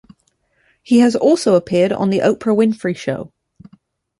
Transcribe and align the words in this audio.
He 0.81 1.01
has 1.01 1.15
also 1.15 1.53
appeared 1.53 1.91
on 1.93 2.09
"The 2.09 2.21
Oprah 2.21 2.55
Winfrey 2.57 2.97
Show". 2.97 3.31